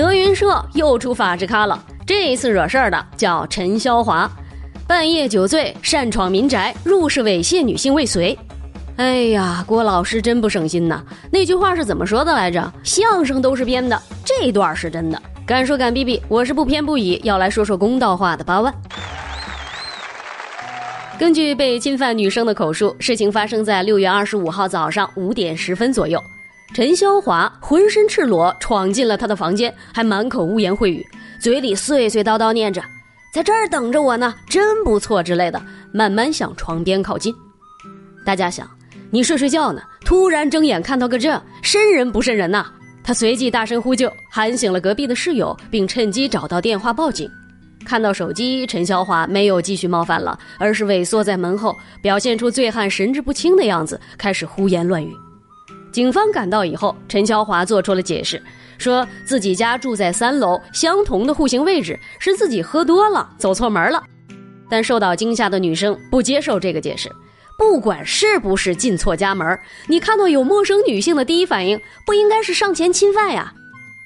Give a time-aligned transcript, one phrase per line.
[0.00, 4.26] 德云社又出法制咖了，这一次惹事儿的叫陈潇华，
[4.86, 8.36] 半夜酒醉擅闯民宅，入室猥亵女性未遂。
[8.96, 11.04] 哎呀，郭老师真不省心呐！
[11.30, 12.72] 那句话是怎么说的来着？
[12.82, 15.20] 相声都是编的，这段是真的。
[15.44, 18.74] 敢说敢逼逼，我是不偏不倚，要来说说公道话的八万。
[21.18, 26.18] 根据被侵犯女生的口述，事情发生在六月二十五号早上五点十分左右。
[26.72, 31.04] 陈潇华浑身赤裸闯进了她的房间，还满口污言秽语，
[31.40, 32.80] 嘴里碎碎叨叨念着
[33.34, 35.60] “在这儿等着我呢，真不错”之类的，
[35.92, 37.34] 慢慢向床边靠近。
[38.24, 38.70] 大家想，
[39.10, 42.66] 你睡睡觉呢，突然睁眼看到个这，瘆人不瘆人呐？
[43.02, 47.28] 他随即大声呼救，喊醒了隔壁的室友，并趁机找到电话报警。
[47.84, 55.12] 看到手机，陈潇华没有继续冒犯了，而是萎缩在门后，表现出醉汉神志不清的样子，开始胡言乱语。
[55.92, 58.40] 警方赶到以后，陈潇华做出了解释，
[58.78, 64.02] 说自己家住在三楼，相同的户型位置，是自己喝多了走错门了。
[64.68, 67.10] 但受到惊吓的女生不接受这个解释，
[67.58, 73.52] 不管是不是进错家门，你看到有陌生女性的第一反应不应该是上前侵犯呀。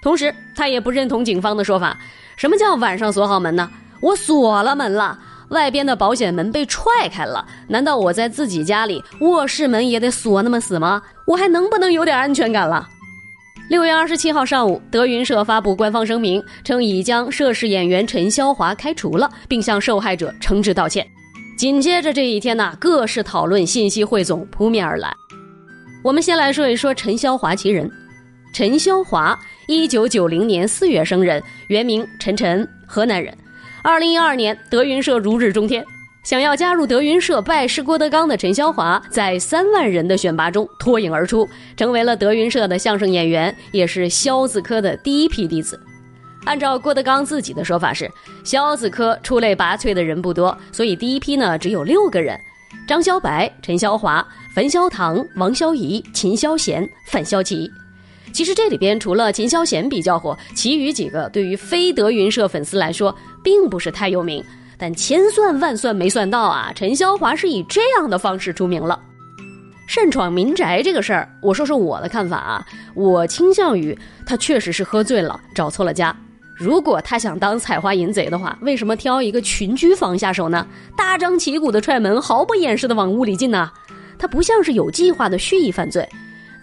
[0.02, 1.98] 同时，她也不认同警方的说法。
[2.36, 3.70] 什么叫晚上锁好门呢？
[4.00, 5.18] 我锁了门了，
[5.54, 7.46] 外边的保险门被踹开了。
[7.68, 11.00] 难道我在自己家里卧室门也得锁那么死吗？
[11.26, 12.86] 我还能不能有点安全感了？
[13.70, 21.06] 六月二十七号上午，德云社发布官方声明，称已将涉事演员陈潇华开除了，并向受害者诚挚道歉。
[21.56, 25.10] 紧接着这一天呢，各式讨论信息汇总扑面而来。
[26.02, 27.90] 我们先来说一说陈潇华其人。
[28.52, 33.34] 陈潇华，一九九零年四月生人，原名陈晨，河南人。
[33.86, 35.84] 二零一二年，德云社如日中天，
[36.22, 41.46] 想要加入德云社拜师郭德纲的陈潇华，在三万人的选拔中脱颖而出，
[41.76, 45.78] 成为了德云社的相声演员，也是肖字科的第一批弟子。
[46.46, 48.10] 按照郭德纲自己的说法是，
[48.42, 52.40] 肖字科出类拔萃的人不多，所以第一批呢只有六个人：
[52.88, 57.70] 张小白、陈潇华、樊潇堂、王潇怡、秦霄贤、范潇琪。
[58.34, 63.14] 其实这里边除了秦霄贤比较火，其余几个对于非德云社粉丝来说
[63.44, 64.44] 并不是太有名。
[64.76, 69.00] 但千算万算没算到啊，陈潇华是以这样的方式出名了。
[69.86, 73.96] 擅闯民宅这个事儿，我说说我的看法啊，我倾向于
[74.26, 76.14] 他确实是喝醉了，找错了家。
[76.56, 80.66] 如果他想当采花淫贼的话，为什么挑一个群居房下手呢？
[80.96, 83.70] 大张旗鼓的踹门，毫不掩饰的往屋里进呢？
[84.18, 86.08] 他不像是有计划的蓄意犯罪。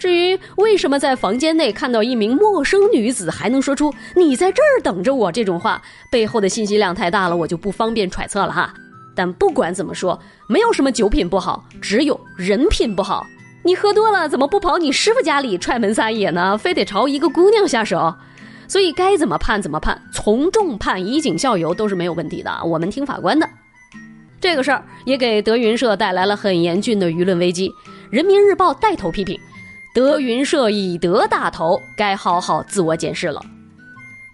[0.02, 5.80] 至于为什么在房间内看到一名陌生女子还能说出“你在这儿等着我”这种话，
[6.12, 8.74] 背后的信息量太大了，我就不方便揣测了哈。
[9.14, 13.28] 但不管怎么说，没有什么酒品不好，只有人品不好。
[13.64, 16.58] 你喝多了怎么不跑你师傅家里踹门撒野呢？
[16.58, 18.16] 非得朝一个姑娘下手？
[18.68, 22.52] 所以该怎么判怎么判，从重判，以儆效尤都是没有问题的。
[22.66, 23.48] 我们听法官的。
[24.40, 27.72] 这个事儿也给德云社带来了很严峻的舆论危机，
[28.10, 29.40] 人民日报带头批评。
[29.94, 33.42] 德云社以德大头，该好好自我检视了。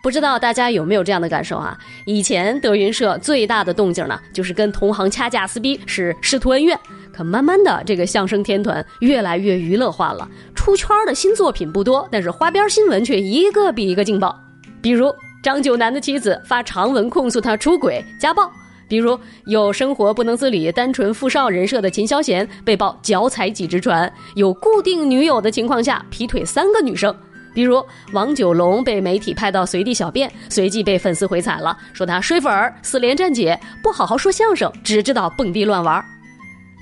[0.03, 1.75] 不知道大家有没有这样的感受啊？
[2.05, 6.79] 以前德云社最大的动静呢，就是跟同行掐架撕逼，是师徒恩怨。
[7.11, 14.39] 可慢慢的，这个相声天团越来越娱乐化了，出圈的新作品不多，但是花边新闻却一个比一个劲爆。
[14.79, 18.51] 比如张九南的妻子发长文控诉他出轨家暴。
[18.87, 27.13] 比如有生活不能自理、单纯富少人设的秦霄贤被曝脚踩几只船，有固定女友的情况下劈腿三个女生；
[27.53, 27.83] 比如
[28.13, 36.03] 王九龙被媒体拍到随地小便，随即被粉丝回踩了，说他睡粉儿、四连站姐，不好好说相声，只知道蹦迪乱玩。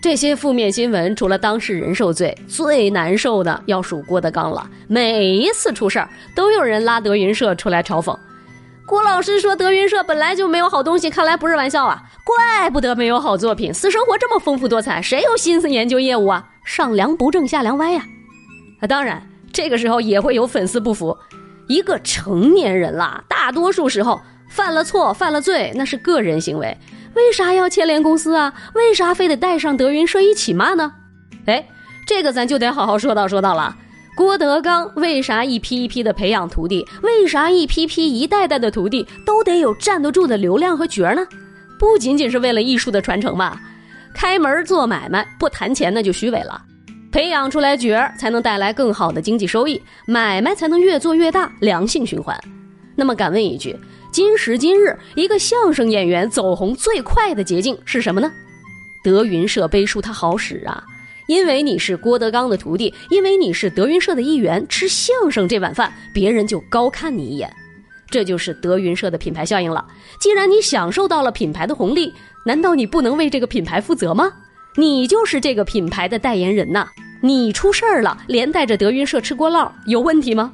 [0.02, 4.70] 这些负面新闻除了当事人受罪，最难受的要数郭德纲了。
[4.88, 8.16] 每一次出事儿，都有人拉德云社出来嘲讽。
[8.86, 12.04] 郭老师说：“德云社本来就没有好东西，看来不是玩笑啊！
[12.24, 16.48] 怪不得没有好作品，私生活这么丰富多彩，谁有心思研究业务啊？
[16.64, 18.06] 上梁不正下梁歪呀！
[18.82, 21.18] 啊，当然，这个时候也会有粉丝不服。
[21.68, 26.78] 一个成年人啦，大多数时候犯了错、犯了罪，那是个人行为，
[27.16, 28.54] 为啥要牵连公司啊？
[28.76, 30.94] 为啥非得带上德云社一起骂呢？
[31.48, 31.68] 哎，
[32.06, 33.76] 这个咱就得好好说道说道了。”
[34.16, 36.88] 郭德纲为啥一批一批的培养徒弟？
[37.04, 41.28] 为啥一批批一代代的徒弟都得有站得住的流量和角儿呢？
[41.78, 43.62] 不仅仅是为了艺术的传承吧？
[44.14, 46.64] 开门做买卖不谈钱那就虚伪了。
[47.12, 52.40] 培养出来角儿才能带来更好的经济收益，买卖才能越做越大，良性循环。
[52.96, 53.78] 那么敢问一句：
[54.14, 58.32] 今时今日，一个相声演员走红最快的捷径是什么呢？
[59.04, 60.82] 德云社背书它好使啊！
[61.28, 67.52] 因为你是郭德纲的徒弟，因为你是德云社的一员，吃相声这碗饭，别人就高看你一眼。
[68.10, 69.86] 这就是德云社的品牌效应了。
[70.20, 72.14] 既然你享受到了品牌的红利，
[72.46, 74.32] 难道你不能为这个品牌负责吗？
[74.78, 76.88] 你就是这个品牌的代言人呐！
[77.22, 80.54] 你出事儿了，连带着德云社吃锅烙，有问题吗？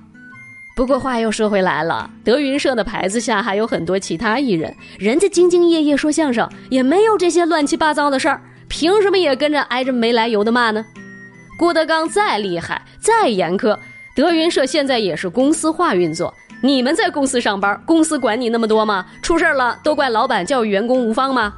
[0.74, 8.42] 不过话又说回来了，德云社的牌子下还有很多其他艺人，人家兢兢业业说相声，也没有这些乱七八糟的事儿，
[8.72, 10.86] 凭什么也跟着挨着没来由的骂呢？
[11.60, 13.78] 郭德纲再厉害，再严苛，
[14.16, 16.34] 德云社现在也是公司化运作。
[16.64, 19.06] 你们在公司上班，公司管你那么多吗？
[19.22, 21.54] 出事了都怪老板教育员工无方吗？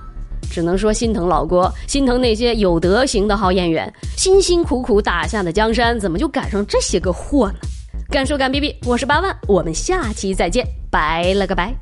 [0.51, 7.55] 只能说心疼老郭，心疼那些有德行的好演员，辛辛苦苦打下的江山，怎么就赶上这些个货呢？
[8.09, 11.75] 敢说敢逼逼，我是八万，我们下期再见，拜了个拜。